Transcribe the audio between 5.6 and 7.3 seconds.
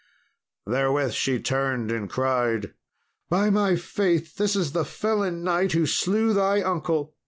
who slew thy uncle!"